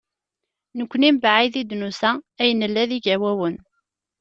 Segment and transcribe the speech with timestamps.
[0.77, 2.11] Nekkni mebɛid i d-nusa,
[2.41, 3.55] ay nella d igawawen.